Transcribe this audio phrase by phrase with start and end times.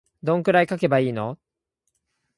[0.23, 1.37] どんくらい書けばいいの